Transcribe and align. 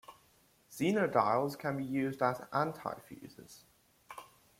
Zener 0.71 1.07
diodes 1.07 1.55
can 1.59 1.77
be 1.77 1.83
used 1.83 2.23
as 2.23 2.39
antifuses. 2.51 3.65